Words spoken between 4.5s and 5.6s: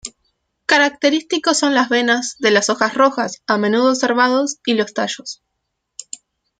y los tallos.